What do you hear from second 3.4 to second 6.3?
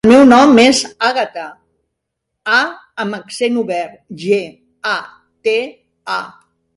obert, ge, a, te, a.